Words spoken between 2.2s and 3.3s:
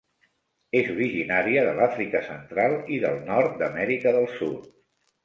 central i del